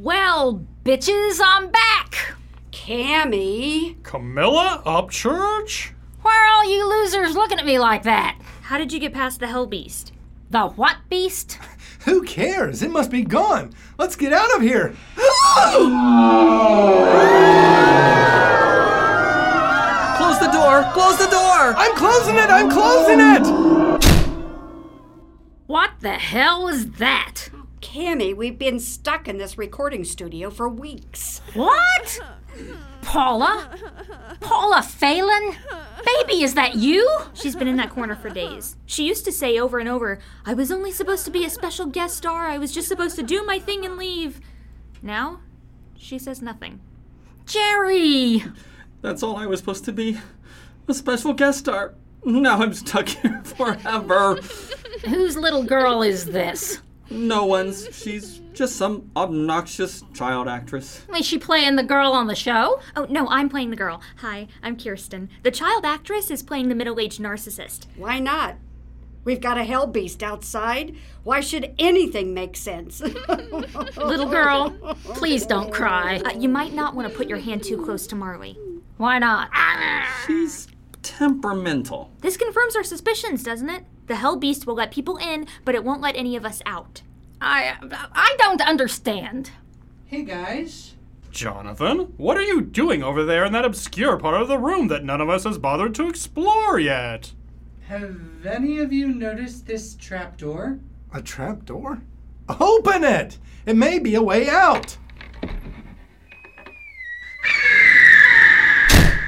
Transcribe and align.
Well, 0.00 0.64
bitches, 0.84 1.40
I'm 1.44 1.72
back. 1.72 2.36
Cammy. 2.70 4.00
Camilla 4.04 4.80
Upchurch? 4.86 5.90
Why 6.22 6.30
are 6.36 6.54
all 6.54 6.70
you 6.72 6.88
losers 6.88 7.34
looking 7.34 7.58
at 7.58 7.66
me 7.66 7.80
like 7.80 8.04
that? 8.04 8.38
How 8.62 8.78
did 8.78 8.92
you 8.92 9.00
get 9.00 9.12
past 9.12 9.40
the 9.40 9.48
Hell 9.48 9.66
Beast? 9.66 10.12
The 10.50 10.68
what 10.68 10.98
beast? 11.08 11.58
Who 12.04 12.22
cares? 12.22 12.80
It 12.80 12.92
must 12.92 13.10
be 13.10 13.24
gone. 13.24 13.72
Let's 13.98 14.14
get 14.14 14.32
out 14.32 14.54
of 14.54 14.62
here. 14.62 14.94
Close 20.16 20.38
the 20.38 20.50
door! 20.52 20.84
Close 20.92 21.18
the 21.18 21.28
door! 21.28 21.74
I'm 21.76 21.96
closing 21.96 22.36
it. 22.36 22.48
I'm 22.48 22.70
closing 22.70 23.18
it. 23.18 23.44
What 25.66 25.90
the 25.98 26.12
hell 26.12 26.62
was 26.62 26.92
that? 26.92 27.48
Cammy, 27.92 28.36
we've 28.36 28.58
been 28.58 28.78
stuck 28.80 29.28
in 29.28 29.38
this 29.38 29.56
recording 29.56 30.04
studio 30.04 30.50
for 30.50 30.68
weeks. 30.68 31.40
What? 31.54 32.20
Paula? 33.00 33.70
Paula 34.40 34.82
Phelan? 34.82 35.56
Baby, 36.04 36.42
is 36.42 36.52
that 36.52 36.74
you? 36.74 37.08
She's 37.32 37.56
been 37.56 37.66
in 37.66 37.78
that 37.78 37.88
corner 37.88 38.14
for 38.14 38.28
days. 38.28 38.76
She 38.84 39.06
used 39.08 39.24
to 39.24 39.32
say 39.32 39.58
over 39.58 39.78
and 39.78 39.88
over, 39.88 40.18
I 40.44 40.52
was 40.52 40.70
only 40.70 40.92
supposed 40.92 41.24
to 41.24 41.30
be 41.30 41.46
a 41.46 41.50
special 41.50 41.86
guest 41.86 42.18
star. 42.18 42.48
I 42.48 42.58
was 42.58 42.74
just 42.74 42.88
supposed 42.88 43.16
to 43.16 43.22
do 43.22 43.42
my 43.46 43.58
thing 43.58 43.86
and 43.86 43.96
leave. 43.96 44.42
Now, 45.00 45.40
she 45.96 46.18
says 46.18 46.42
nothing. 46.42 46.80
Jerry! 47.46 48.44
That's 49.00 49.22
all 49.22 49.38
I 49.38 49.46
was 49.46 49.60
supposed 49.60 49.86
to 49.86 49.92
be. 49.92 50.18
A 50.88 50.92
special 50.92 51.32
guest 51.32 51.60
star. 51.60 51.94
Now 52.22 52.60
I'm 52.60 52.74
stuck 52.74 53.08
here 53.08 53.40
forever. 53.44 54.34
Whose 55.06 55.38
little 55.38 55.64
girl 55.64 56.02
is 56.02 56.26
this? 56.26 56.82
No 57.10 57.44
one's. 57.46 57.88
She's 57.96 58.40
just 58.52 58.76
some 58.76 59.10
obnoxious 59.16 60.02
child 60.14 60.48
actress. 60.48 61.04
Is 61.16 61.26
she 61.26 61.38
playing 61.38 61.76
the 61.76 61.82
girl 61.82 62.12
on 62.12 62.26
the 62.26 62.34
show? 62.34 62.80
Oh, 62.96 63.06
no, 63.08 63.26
I'm 63.28 63.48
playing 63.48 63.70
the 63.70 63.76
girl. 63.76 64.02
Hi, 64.18 64.48
I'm 64.62 64.76
Kirsten. 64.76 65.30
The 65.42 65.50
child 65.50 65.84
actress 65.84 66.30
is 66.30 66.42
playing 66.42 66.68
the 66.68 66.74
middle 66.74 66.98
aged 67.00 67.20
narcissist. 67.20 67.86
Why 67.96 68.18
not? 68.18 68.56
We've 69.24 69.40
got 69.40 69.58
a 69.58 69.64
hell 69.64 69.86
beast 69.86 70.22
outside. 70.22 70.96
Why 71.22 71.40
should 71.40 71.74
anything 71.78 72.34
make 72.34 72.56
sense? 72.56 73.00
Little 73.98 74.28
girl, 74.28 74.70
please 75.04 75.44
don't 75.44 75.70
cry. 75.72 76.18
Uh, 76.24 76.32
you 76.38 76.48
might 76.48 76.72
not 76.72 76.94
want 76.94 77.08
to 77.10 77.14
put 77.14 77.28
your 77.28 77.38
hand 77.38 77.62
too 77.62 77.82
close 77.84 78.06
to 78.06 78.16
Marley. 78.16 78.56
Why 78.96 79.18
not? 79.18 79.50
She's 80.26 80.68
temperamental. 81.02 82.10
This 82.20 82.36
confirms 82.36 82.74
our 82.76 82.84
suspicions, 82.84 83.42
doesn't 83.42 83.68
it? 83.68 83.84
The 84.06 84.16
Hell 84.16 84.36
Beast 84.36 84.66
will 84.66 84.74
let 84.74 84.90
people 84.90 85.18
in, 85.18 85.46
but 85.66 85.74
it 85.74 85.84
won't 85.84 86.00
let 86.00 86.16
any 86.16 86.34
of 86.34 86.46
us 86.46 86.62
out. 86.64 87.02
I 87.40 87.76
I 88.12 88.34
don't 88.38 88.60
understand. 88.60 89.50
Hey 90.06 90.22
guys. 90.22 90.94
Jonathan, 91.30 92.14
what 92.16 92.36
are 92.36 92.42
you 92.42 92.60
doing 92.60 93.02
over 93.02 93.24
there 93.24 93.44
in 93.44 93.52
that 93.52 93.64
obscure 93.64 94.16
part 94.16 94.40
of 94.40 94.48
the 94.48 94.58
room 94.58 94.88
that 94.88 95.04
none 95.04 95.20
of 95.20 95.28
us 95.28 95.44
has 95.44 95.58
bothered 95.58 95.94
to 95.96 96.08
explore 96.08 96.80
yet? 96.80 97.32
Have 97.86 98.46
any 98.46 98.78
of 98.78 98.92
you 98.92 99.08
noticed 99.08 99.66
this 99.66 99.94
trapdoor? 99.94 100.80
A 101.12 101.22
trapdoor? 101.22 102.00
Open 102.48 103.04
it. 103.04 103.38
It 103.66 103.76
may 103.76 103.98
be 103.98 104.14
a 104.14 104.22
way 104.22 104.48
out. 104.48 104.96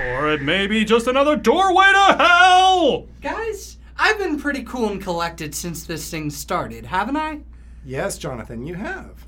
Or 0.00 0.30
it 0.30 0.42
may 0.42 0.66
be 0.66 0.84
just 0.84 1.06
another 1.06 1.36
doorway 1.36 1.92
to 1.92 2.16
hell! 2.18 3.06
Guys, 3.20 3.78
I've 3.96 4.18
been 4.18 4.38
pretty 4.40 4.62
cool 4.64 4.88
and 4.90 5.00
collected 5.00 5.54
since 5.54 5.84
this 5.84 6.10
thing 6.10 6.30
started, 6.30 6.86
haven't 6.86 7.16
I? 7.16 7.40
Yes, 7.84 8.18
Jonathan, 8.18 8.66
you 8.66 8.74
have. 8.74 9.26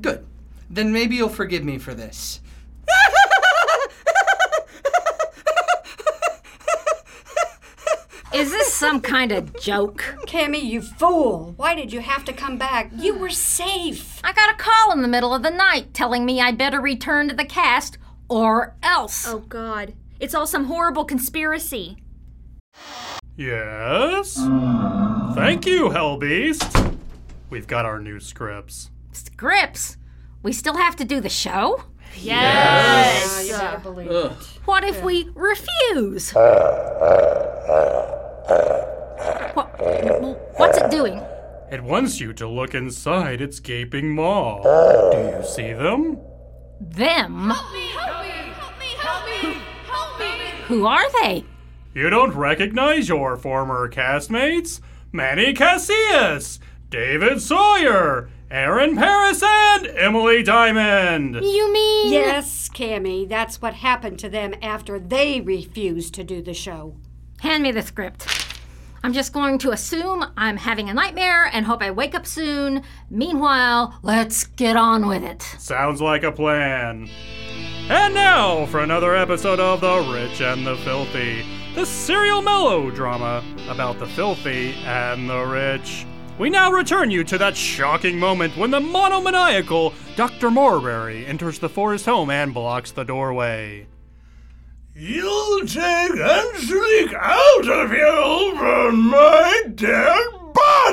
Good. 0.00 0.26
Then 0.68 0.92
maybe 0.92 1.16
you'll 1.16 1.28
forgive 1.28 1.64
me 1.64 1.78
for 1.78 1.94
this. 1.94 2.40
Is 8.34 8.50
this 8.50 8.74
some 8.74 9.00
kind 9.00 9.32
of 9.32 9.58
joke? 9.58 10.04
Cammy, 10.26 10.62
you 10.62 10.82
fool. 10.82 11.54
Why 11.56 11.74
did 11.74 11.90
you 11.90 12.00
have 12.00 12.22
to 12.26 12.34
come 12.34 12.58
back? 12.58 12.90
You 12.94 13.14
were 13.14 13.30
safe. 13.30 14.20
I 14.22 14.34
got 14.34 14.52
a 14.52 14.56
call 14.58 14.92
in 14.92 15.00
the 15.00 15.08
middle 15.08 15.32
of 15.32 15.42
the 15.42 15.50
night 15.50 15.94
telling 15.94 16.26
me 16.26 16.38
I 16.38 16.52
better 16.52 16.78
return 16.78 17.28
to 17.28 17.34
the 17.34 17.46
cast 17.46 17.96
or 18.28 18.74
else. 18.82 19.26
Oh, 19.26 19.38
God. 19.38 19.94
It's 20.20 20.34
all 20.34 20.46
some 20.46 20.64
horrible 20.64 21.06
conspiracy. 21.06 21.96
Yes? 23.36 24.34
Thank 25.34 25.64
you, 25.64 25.88
Hellbeast. 25.88 26.95
We've 27.56 27.66
got 27.66 27.86
our 27.86 27.98
new 27.98 28.20
scripts. 28.20 28.90
Scripts? 29.12 29.96
We 30.42 30.52
still 30.52 30.76
have 30.76 30.94
to 30.96 31.06
do 31.06 31.20
the 31.20 31.30
show? 31.30 31.84
You 32.14 32.32
better 32.32 33.80
believe 33.82 34.10
it. 34.10 34.32
What 34.66 34.84
if 34.84 35.02
we 35.02 35.30
refuse? 35.34 36.36
Uh, 36.36 36.38
uh, 36.38 37.72
uh, 38.52 39.52
what, 39.54 39.80
what's 40.58 40.76
it 40.76 40.90
doing? 40.90 41.18
It 41.72 41.82
wants 41.82 42.20
you 42.20 42.34
to 42.34 42.46
look 42.46 42.74
inside 42.74 43.40
its 43.40 43.58
gaping 43.58 44.14
maw. 44.14 44.60
Oh. 44.62 45.12
Do 45.12 45.38
you 45.38 45.42
see 45.42 45.72
them? 45.72 46.20
Them? 46.78 47.48
Help 47.48 47.72
me! 47.72 47.86
Help 47.86 48.20
me! 48.20 48.28
Help 48.28 48.78
me! 48.78 48.86
Help 48.98 49.26
me! 49.26 49.56
Help 49.86 50.18
me! 50.20 50.36
Who 50.66 50.84
are 50.84 51.10
they? 51.22 51.46
You 51.94 52.10
don't 52.10 52.34
recognize 52.34 53.08
your 53.08 53.34
former 53.38 53.88
castmates? 53.88 54.82
Manny 55.10 55.54
Casillas, 55.54 56.58
David 56.90 57.42
Sawyer, 57.42 58.30
Aaron 58.48 58.94
Paris, 58.94 59.42
and 59.42 59.88
Emily 59.88 60.44
Diamond. 60.44 61.34
You 61.34 61.72
mean? 61.72 62.12
Yes, 62.12 62.68
Cammy, 62.68 63.28
that's 63.28 63.60
what 63.60 63.74
happened 63.74 64.20
to 64.20 64.28
them 64.28 64.54
after 64.62 65.00
they 65.00 65.40
refused 65.40 66.14
to 66.14 66.22
do 66.22 66.40
the 66.40 66.54
show. 66.54 66.94
Hand 67.40 67.64
me 67.64 67.72
the 67.72 67.82
script. 67.82 68.28
I'm 69.02 69.12
just 69.12 69.32
going 69.32 69.58
to 69.58 69.72
assume 69.72 70.24
I'm 70.36 70.56
having 70.56 70.88
a 70.88 70.94
nightmare 70.94 71.46
and 71.52 71.66
hope 71.66 71.82
I 71.82 71.90
wake 71.90 72.14
up 72.14 72.24
soon. 72.24 72.82
Meanwhile, 73.10 73.98
let's 74.02 74.44
get 74.46 74.76
on 74.76 75.08
with 75.08 75.24
it. 75.24 75.42
Sounds 75.42 76.00
like 76.00 76.22
a 76.22 76.32
plan. 76.32 77.08
And 77.88 78.14
now 78.14 78.66
for 78.66 78.80
another 78.80 79.14
episode 79.16 79.58
of 79.60 79.80
The 79.80 80.12
Rich 80.12 80.40
and 80.40 80.64
the 80.64 80.76
Filthy, 80.78 81.44
the 81.74 81.84
serial 81.84 82.42
melodrama 82.42 83.44
about 83.68 83.98
the 83.98 84.06
filthy 84.06 84.72
and 84.84 85.28
the 85.28 85.44
rich. 85.44 86.06
We 86.38 86.50
now 86.50 86.70
return 86.70 87.10
you 87.10 87.24
to 87.24 87.38
that 87.38 87.56
shocking 87.56 88.18
moment 88.18 88.58
when 88.58 88.70
the 88.70 88.80
monomaniacal 88.80 89.94
Dr. 90.16 90.50
Morebury 90.50 91.24
enters 91.24 91.58
the 91.58 91.70
forest 91.70 92.04
home 92.04 92.28
and 92.28 92.52
blocks 92.52 92.92
the 92.92 93.04
doorway. 93.04 93.86
You'll 94.94 95.66
take 95.66 96.10
Angelique 96.10 97.14
out 97.14 97.68
of 97.68 97.90
here 97.90 98.58
from 98.58 99.08
my 99.08 99.62
dead 99.74 100.35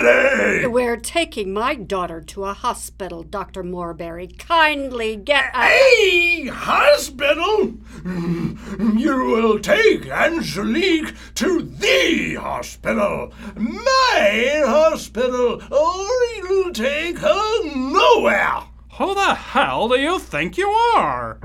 body! 0.01 0.67
We're 0.67 0.97
taking 0.97 1.53
my 1.53 1.75
daughter 1.75 2.21
to 2.21 2.45
a 2.45 2.53
hospital, 2.53 3.23
Dr. 3.23 3.63
Morebury. 3.63 4.27
Kindly 4.27 5.15
get 5.15 5.55
a. 5.55 5.63
A 5.63 6.47
hospital? 6.47 7.73
You 8.05 9.25
will 9.25 9.59
take 9.59 10.07
Angelique 10.07 11.13
to 11.35 11.61
the 11.61 12.35
hospital, 12.35 13.33
my 13.55 14.63
hospital, 14.65 15.61
or 15.71 16.07
you'll 16.37 16.73
take 16.73 17.19
her 17.19 17.75
nowhere. 17.75 18.63
Who 18.97 19.15
the 19.15 19.35
hell 19.35 19.87
do 19.89 19.99
you 19.99 20.19
think 20.19 20.57
you 20.57 20.69
are? 20.69 21.37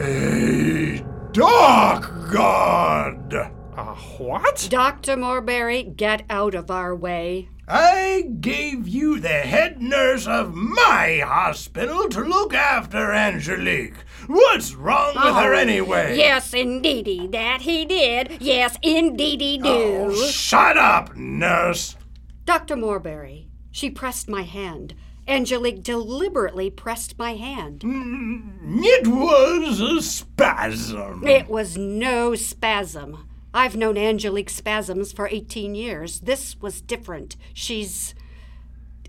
A 0.00 1.04
dark 1.32 2.32
god. 2.32 3.34
Uh, 3.76 3.94
what? 4.18 4.66
Dr. 4.70 5.16
Morebury, 5.16 5.82
get 5.82 6.24
out 6.30 6.54
of 6.54 6.70
our 6.70 6.96
way. 6.96 7.48
I 7.68 8.22
gave 8.40 8.86
you 8.86 9.18
the 9.18 9.28
head 9.28 9.82
nurse 9.82 10.26
of 10.28 10.54
my 10.54 11.20
hospital 11.24 12.08
to 12.10 12.20
look 12.20 12.54
after 12.54 13.12
Angelique. 13.12 13.96
What's 14.28 14.74
wrong 14.74 15.14
with 15.16 15.34
her 15.34 15.52
Oh, 15.52 15.58
anyway? 15.58 16.16
Yes, 16.16 16.54
indeedy, 16.54 17.26
that 17.28 17.62
he 17.62 17.84
did. 17.84 18.40
Yes, 18.40 18.76
indeedy 18.82 19.58
do. 19.58 19.68
Oh, 19.68 20.14
shut 20.26 20.78
up, 20.78 21.16
nurse. 21.16 21.96
Dr. 22.44 22.76
Morebury, 22.76 23.48
she 23.72 23.90
pressed 23.90 24.28
my 24.28 24.42
hand. 24.42 24.94
Angelique 25.26 25.82
deliberately 25.82 26.70
pressed 26.70 27.18
my 27.18 27.34
hand. 27.34 27.80
Mm, 27.80 28.78
it 28.80 29.08
was 29.08 29.80
a 29.80 30.00
spasm. 30.00 31.26
It 31.26 31.48
was 31.48 31.76
no 31.76 32.36
spasm. 32.36 33.26
I've 33.54 33.76
known 33.76 33.96
Angelique 33.96 34.50
spasms 34.50 35.12
for 35.12 35.28
18 35.28 35.74
years. 35.74 36.20
This 36.20 36.60
was 36.60 36.80
different. 36.80 37.36
She's. 37.54 38.14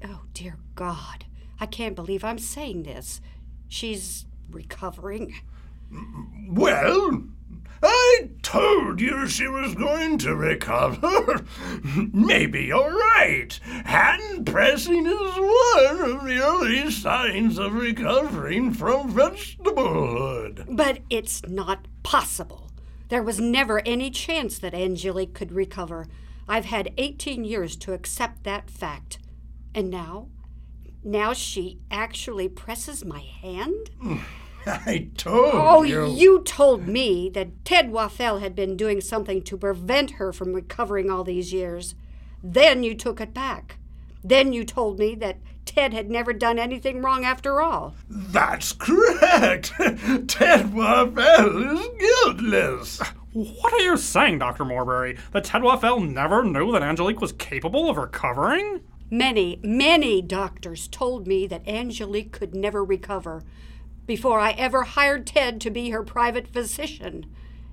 Oh, 0.04 0.22
dear 0.34 0.58
God. 0.76 1.26
I 1.60 1.66
can't 1.66 1.96
believe 1.96 2.24
I'm 2.24 2.40
saying 2.40 2.84
this. 2.84 3.20
She's 3.68 4.26
recovering. 4.50 5.34
Well, 6.50 7.24
I 7.82 8.30
told 8.42 9.02
you 9.02 9.28
she 9.28 9.48
was 9.48 9.76
going 9.76 10.18
to 10.20 10.36
recover. 10.36 11.46
Maybe 12.14 12.66
you're 12.66 12.98
right. 12.98 13.60
Hand 13.86 14.46
pressing 14.46 15.06
is 15.06 15.38
one 15.38 16.12
of 16.12 16.26
the 16.26 16.40
early 16.44 16.92
signs 16.92 17.58
of 17.58 17.74
recovering 17.74 18.74
from 18.74 19.14
vegetablehood. 19.14 20.76
But 20.76 21.00
it's 21.10 21.44
not 21.48 21.88
possible. 22.04 22.72
There 23.10 23.24
was 23.24 23.40
never 23.40 23.80
any 23.86 24.10
chance 24.12 24.60
that 24.60 24.74
Angelique 24.74 25.34
could 25.34 25.52
recover. 25.52 26.08
I've 26.48 26.66
had 26.66 26.94
18 26.98 27.44
years 27.44 27.76
to 27.78 27.94
accept 27.94 28.44
that 28.44 28.70
fact. 28.70 29.20
And 29.74 29.90
now? 29.90 30.28
Now 31.04 31.34
she 31.34 31.80
actually 31.90 32.50
presses 32.50 33.06
my 33.06 33.20
hand? 33.20 33.92
I 34.66 35.10
told 35.16 35.52
Oh, 35.54 35.84
you. 35.84 36.00
Oh, 36.02 36.14
you 36.14 36.42
told 36.44 36.88
me 36.88 37.30
that 37.30 37.64
Ted 37.64 37.90
Waffel 37.92 38.42
had 38.42 38.54
been 38.56 38.76
doing 38.76 39.00
something 39.00 39.42
to 39.44 39.58
prevent 39.58 40.12
her 40.12 40.34
from 40.34 40.52
recovering 40.54 41.10
all 41.10 41.24
these 41.24 41.54
years. 41.54 41.96
Then 42.44 42.84
you 42.84 42.94
took 42.94 43.22
it 43.22 43.34
back. 43.34 43.78
Then 44.24 44.52
you 44.52 44.66
told 44.66 45.00
me 45.00 45.16
that 45.16 45.38
Ted 45.68 45.94
had 45.94 46.10
never 46.10 46.34
done 46.34 46.58
anything 46.58 47.02
wrong 47.02 47.24
after 47.26 47.62
all. 47.62 47.96
That's 48.10 48.72
correct. 48.74 49.74
Ted 50.28 50.72
Waffel 50.72 51.74
is 51.74 51.88
guiltless. 52.00 53.02
What 53.34 53.74
are 53.74 53.82
you 53.82 53.98
saying, 53.98 54.40
Dr. 54.40 54.66
Morebury? 54.66 55.18
That 55.32 55.44
Ted 55.44 55.62
Waffel 55.62 56.10
never 56.10 56.44
knew 56.44 56.72
that 56.72 56.82
Angelique 56.82 57.22
was 57.22 57.34
capable 57.34 57.90
of 57.90 57.98
recovering? 57.98 58.82
Many, 59.12 59.60
many 59.64 60.22
doctors 60.22 60.88
told 60.88 61.28
me 61.28 61.46
that 61.48 61.68
Angelique 61.68 62.32
could 62.32 62.56
never 62.56 62.84
recover 62.84 63.44
before 64.08 64.40
I 64.40 64.52
ever 64.52 64.84
hired 64.84 65.28
Ted 65.28 65.62
to 65.62 65.70
be 65.70 65.92
her 65.92 66.02
private 66.02 66.48
physician. 66.48 67.26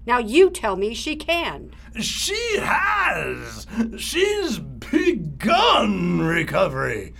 Now 0.06 0.18
you 0.18 0.50
tell 0.50 0.76
me 0.76 0.92
she 0.92 1.16
can. 1.16 1.70
She 1.98 2.58
has. 2.58 3.66
She's 3.96 4.58
begun 4.58 6.20
recovery. 6.20 7.14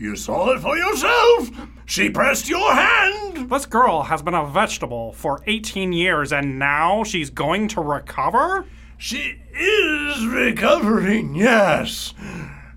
You 0.00 0.16
saw 0.16 0.52
it 0.52 0.60
for 0.60 0.78
yourself. 0.78 1.50
She 1.84 2.08
pressed 2.08 2.48
your 2.48 2.72
hand. 2.74 3.50
This 3.50 3.66
girl 3.66 4.04
has 4.04 4.22
been 4.22 4.32
a 4.32 4.46
vegetable 4.46 5.12
for 5.12 5.42
18 5.46 5.92
years 5.92 6.32
and 6.32 6.58
now 6.58 7.04
she's 7.04 7.28
going 7.28 7.68
to 7.68 7.82
recover? 7.82 8.64
She 8.96 9.42
is 9.52 10.26
recovering, 10.26 11.34
yes. 11.34 12.14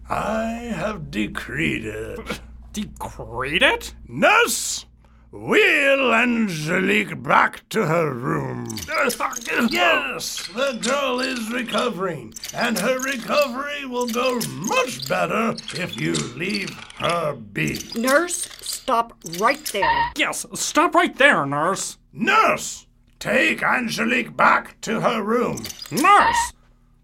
I 0.10 0.74
have 0.76 1.12
decreed 1.12 1.86
it. 1.86 2.42
Decreed 2.74 3.64
it? 3.64 3.96
Nurse, 4.06 4.86
wheel 5.34 6.14
Angelique 6.14 7.22
back 7.24 7.68
to 7.70 7.88
her 7.88 8.14
room. 8.14 8.68
Yes, 9.72 10.48
the 10.48 10.80
girl 10.80 11.20
is 11.20 11.52
recovering, 11.52 12.36
and 12.54 12.78
her 12.78 13.00
recovery 13.00 13.86
will 13.86 14.08
go 14.08 14.40
much 14.50 15.10
better 15.10 15.56
if 15.74 16.00
you 16.00 16.14
leave 16.36 16.70
her 16.98 17.34
be. 17.34 17.80
Nurse, 17.96 18.48
stop 18.62 19.14
right 19.40 19.66
there. 19.74 20.12
Yes, 20.16 20.46
stop 20.54 20.94
right 20.94 21.16
there, 21.18 21.48
nurse. 21.48 21.98
Nurse, 22.14 22.86
take 23.18 23.64
Angelique 23.64 24.38
back 24.38 24.80
to 24.82 25.02
her 25.02 25.24
room. 25.24 25.64
Nurse! 25.92 26.54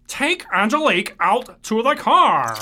Take 0.06 0.44
Angelique 0.52 1.16
out 1.18 1.62
to 1.64 1.82
the 1.82 1.94
car! 1.96 2.56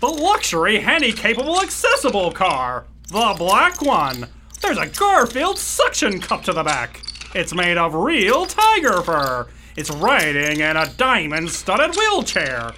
The 0.00 0.06
luxury, 0.06 0.80
handy 0.80 1.12
capable, 1.12 1.62
accessible 1.62 2.30
car! 2.30 2.86
The 3.08 3.34
black 3.38 3.80
one! 3.80 4.28
There's 4.64 4.78
a 4.78 4.86
Garfield 4.86 5.58
suction 5.58 6.20
cup 6.20 6.42
to 6.44 6.54
the 6.54 6.62
back! 6.62 7.02
It's 7.34 7.54
made 7.54 7.76
of 7.76 7.92
real 7.94 8.46
tiger 8.46 9.02
fur! 9.02 9.46
It's 9.76 9.90
riding 9.90 10.60
in 10.60 10.76
a 10.78 10.88
diamond 10.96 11.50
studded 11.50 11.94
wheelchair! 11.94 12.72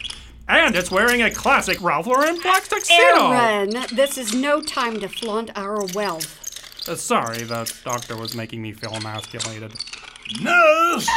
And 0.49 0.75
it's 0.75 0.91
wearing 0.91 1.23
a 1.23 1.31
classic 1.31 1.81
Ralph 1.81 2.09
Lauren 2.09 2.41
black 2.41 2.65
tuxedo! 2.65 3.31
Aaron, 3.31 3.71
this 3.93 4.19
is 4.19 4.35
no 4.35 4.61
time 4.61 4.99
to 4.99 5.09
flaunt 5.09 5.53
our 5.55 5.85
wealth. 5.95 6.89
Uh, 6.89 6.97
sorry, 6.97 7.45
the 7.45 7.73
doctor 7.85 8.17
was 8.17 8.35
making 8.35 8.61
me 8.63 8.73
feel 8.73 8.93
emasculated. 8.93 9.73
Nurse, 10.41 11.09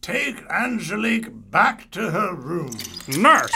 take 0.00 0.42
Angelique 0.50 1.28
back 1.52 1.88
to 1.92 2.10
her 2.10 2.34
room. 2.34 2.72
Nurse! 3.06 3.54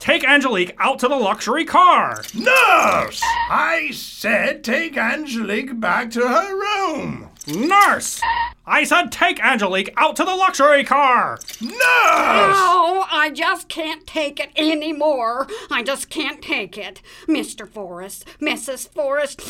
Take 0.00 0.24
Angelique 0.24 0.74
out 0.78 0.98
to 0.98 1.08
the 1.08 1.16
luxury 1.16 1.64
car! 1.64 2.24
Nurse, 2.34 3.22
I 3.50 3.92
said 3.92 4.62
take 4.62 4.98
Angelique 4.98 5.80
back 5.80 6.10
to 6.10 6.20
her 6.20 6.54
room. 6.54 7.30
Nurse! 7.46 8.20
I 8.66 8.84
said 8.84 9.10
take 9.10 9.42
Angelique 9.42 9.94
out 9.96 10.16
to 10.16 10.24
the 10.24 10.34
luxury 10.34 10.84
car! 10.84 11.38
Nurse! 11.58 11.78
Oh, 11.80 13.06
I 13.10 13.30
just 13.30 13.70
can't 13.70 14.06
take 14.06 14.38
it 14.38 14.50
anymore. 14.54 15.46
I 15.70 15.82
just 15.82 16.10
can't 16.10 16.42
take 16.42 16.76
it. 16.76 17.00
Mr. 17.26 17.66
Forrest, 17.66 18.26
Mrs. 18.38 18.86
Forrest, 18.86 19.40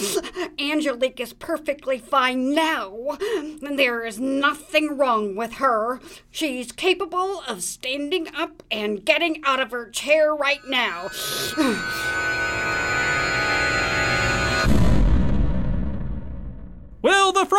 Angelique 0.61 1.19
is 1.19 1.33
perfectly 1.33 1.99
fine 1.99 2.55
now. 2.55 3.19
There 3.61 4.07
is 4.07 4.21
nothing 4.21 4.97
wrong 4.97 5.35
with 5.35 5.55
her. 5.55 5.99
She's 6.31 6.71
capable 6.71 7.43
of 7.49 7.65
standing 7.65 8.29
up 8.33 8.63
and 8.71 9.05
getting 9.05 9.43
out 9.45 9.59
of 9.59 9.73
her 9.73 9.91
chair 9.91 10.33
right 10.33 10.61
now. 10.69 11.09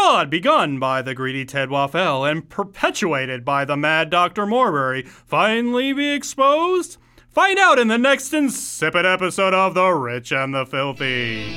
Fraud 0.09 0.31
begun 0.31 0.79
by 0.79 1.03
the 1.03 1.13
greedy 1.13 1.45
Ted 1.45 1.69
Waffel 1.69 2.27
and 2.27 2.49
perpetuated 2.49 3.45
by 3.45 3.63
the 3.63 3.77
mad 3.77 4.09
Dr. 4.09 4.47
Morebury 4.47 5.03
finally 5.03 5.93
be 5.93 6.09
exposed? 6.09 6.97
Find 7.29 7.59
out 7.59 7.77
in 7.77 7.89
the 7.89 7.97
next 7.99 8.33
insipid 8.33 9.05
episode 9.05 9.53
of 9.53 9.75
The 9.75 9.91
Rich 9.91 10.31
and 10.31 10.51
the 10.51 10.65
Filthy. 10.65 11.55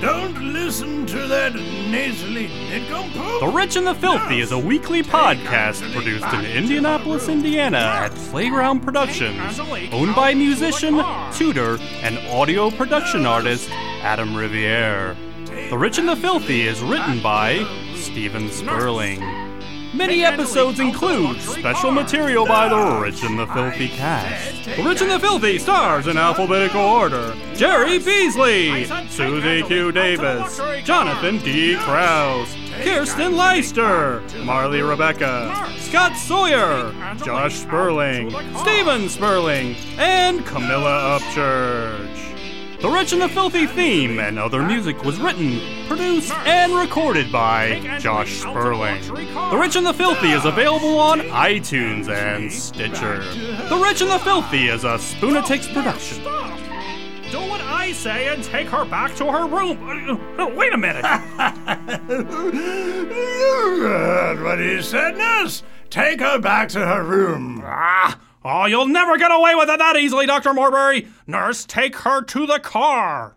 Don't 0.00 0.54
listen 0.54 1.04
to 1.04 1.26
that 1.26 1.54
nasally 1.54 2.46
nincompoop. 2.46 3.40
The 3.40 3.52
Rich 3.54 3.76
and 3.76 3.86
the 3.86 3.94
Filthy 3.94 4.40
is 4.40 4.52
a 4.52 4.58
weekly 4.58 5.02
podcast 5.02 5.82
produced 5.92 6.32
in 6.32 6.46
Indianapolis, 6.46 7.28
Indiana 7.28 7.76
at 7.76 8.14
Playground 8.30 8.80
Productions, 8.80 9.60
owned 9.92 10.14
by 10.16 10.32
musician, 10.32 11.04
tutor, 11.34 11.76
and 12.00 12.16
audio 12.30 12.70
production 12.70 13.26
artist 13.26 13.68
Adam 14.00 14.34
Riviere. 14.34 15.14
The 15.68 15.76
Rich 15.76 15.98
and 15.98 16.08
the 16.08 16.16
Filthy 16.16 16.66
is 16.66 16.80
written 16.80 17.22
by 17.22 17.66
Stephen 18.12 18.50
Sperling. 18.50 19.20
Many 19.94 20.22
episodes 20.22 20.80
include 20.80 21.40
special 21.40 21.90
material 21.90 22.44
by 22.44 22.68
the 22.68 23.00
Rich 23.00 23.22
and 23.22 23.38
the 23.38 23.46
Filthy 23.46 23.88
cast. 23.88 24.66
The 24.76 24.82
Rich 24.82 25.00
and 25.00 25.10
the 25.10 25.18
Filthy 25.18 25.58
stars 25.58 26.06
in 26.06 26.18
alphabetical 26.18 26.82
order 26.82 27.34
Jerry 27.54 27.98
Beasley, 27.98 28.84
Susie 29.08 29.62
Q. 29.62 29.92
Davis, 29.92 30.60
Jonathan 30.84 31.38
D. 31.38 31.76
Krause, 31.78 32.54
Kirsten 32.82 33.34
Leister, 33.34 34.22
Marley 34.44 34.82
Rebecca, 34.82 35.72
Scott 35.78 36.14
Sawyer, 36.14 36.92
Josh 37.24 37.60
Sperling, 37.60 38.30
Stephen 38.58 39.08
Sperling, 39.08 39.74
and 39.96 40.44
Camilla 40.44 41.18
Upchurch. 41.18 42.31
The 42.82 42.90
Rich 42.90 43.12
and 43.12 43.22
the 43.22 43.28
Filthy 43.28 43.68
theme 43.68 44.18
and 44.18 44.40
other 44.40 44.60
music 44.60 45.04
was 45.04 45.20
written, 45.20 45.60
produced, 45.86 46.32
and 46.32 46.74
recorded 46.74 47.30
by 47.30 47.78
Josh 48.00 48.40
Sperling. 48.40 49.00
The 49.06 49.56
Rich 49.56 49.76
and 49.76 49.86
the 49.86 49.94
Filthy 49.94 50.32
is 50.32 50.44
available 50.44 50.98
on 50.98 51.20
iTunes 51.20 52.08
and 52.08 52.52
Stitcher. 52.52 53.18
The 53.68 53.80
Rich 53.80 54.02
and 54.02 54.10
the 54.10 54.18
Filthy 54.18 54.66
is 54.66 54.82
a 54.82 54.98
Spoonatics 54.98 55.72
production. 55.72 56.24
Do 57.30 57.38
what 57.48 57.60
I 57.60 57.92
say 57.92 58.26
and 58.34 58.42
take 58.42 58.66
her 58.70 58.84
back 58.84 59.14
to 59.14 59.30
her 59.30 59.46
room. 59.46 60.56
Wait 60.56 60.74
a 60.74 60.76
minute. 60.76 61.04
you 62.08 63.86
heard 63.86 64.42
what 64.42 64.58
he 64.58 64.82
said, 64.82 65.16
nurse. 65.16 65.62
Take 65.88 66.18
her 66.18 66.40
back 66.40 66.68
to 66.70 66.84
her 66.84 67.04
room. 67.04 67.62
Ah, 67.64 68.18
oh, 68.44 68.66
you'll 68.66 68.86
never 68.86 69.16
get 69.18 69.30
away 69.30 69.54
with 69.54 69.68
it 69.68 69.78
that 69.78 69.96
easily, 69.96 70.26
Dr. 70.26 70.52
Morebury. 70.54 71.08
Nurse, 71.26 71.64
take 71.64 71.96
her 71.96 72.22
to 72.22 72.46
the 72.46 72.58
car. 72.60 73.36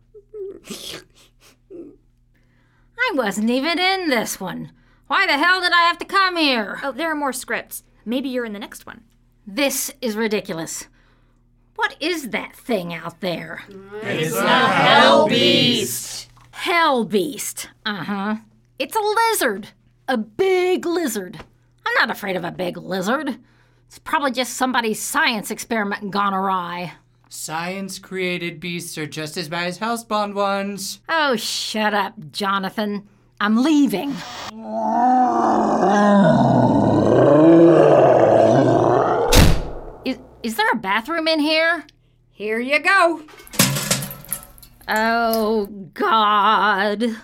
I 2.97 3.11
wasn't 3.13 3.49
even 3.49 3.77
in 3.77 4.09
this 4.09 4.39
one. 4.39 4.71
Why 5.07 5.27
the 5.27 5.37
hell 5.37 5.61
did 5.61 5.71
I 5.71 5.81
have 5.81 5.97
to 5.99 6.05
come 6.05 6.37
here? 6.37 6.79
Oh, 6.81 6.91
there 6.91 7.11
are 7.11 7.15
more 7.15 7.33
scripts. 7.33 7.83
Maybe 8.05 8.29
you're 8.29 8.45
in 8.45 8.53
the 8.53 8.59
next 8.59 8.85
one. 8.85 9.01
This 9.45 9.91
is 10.01 10.15
ridiculous. 10.15 10.87
What 11.75 11.95
is 11.99 12.29
that 12.29 12.55
thing 12.55 12.93
out 12.93 13.21
there? 13.21 13.63
It's 14.01 14.35
a 14.35 14.67
hell 14.67 15.27
beast. 15.27 16.29
Hell 16.51 17.03
beast. 17.03 17.69
Uh 17.85 18.03
huh. 18.03 18.35
It's 18.79 18.95
a 18.95 18.99
lizard. 18.99 19.69
A 20.07 20.17
big 20.17 20.85
lizard. 20.85 21.43
I'm 21.85 21.93
not 21.99 22.09
afraid 22.09 22.35
of 22.35 22.43
a 22.43 22.51
big 22.51 22.77
lizard. 22.77 23.37
It's 23.87 23.99
probably 23.99 24.31
just 24.31 24.53
somebody's 24.55 25.01
science 25.01 25.51
experiment 25.51 26.11
gone 26.11 26.33
awry. 26.33 26.93
Science 27.29 27.99
created 27.99 28.59
beasts 28.59 28.97
are 28.97 29.05
just 29.05 29.37
as 29.37 29.49
bad 29.49 29.67
as 29.67 29.79
housebound 29.79 30.33
ones. 30.35 30.99
Oh, 31.09 31.35
shut 31.35 31.93
up, 31.93 32.13
Jonathan. 32.31 33.07
I'm 33.41 33.57
leaving. 33.61 34.15
Is, 40.05 40.17
is 40.43 40.55
there 40.55 40.69
a 40.71 40.77
bathroom 40.77 41.27
in 41.27 41.39
here? 41.39 41.85
Here 42.31 42.59
you 42.59 42.79
go. 42.79 43.23
Oh, 44.87 45.65
God. 45.93 47.15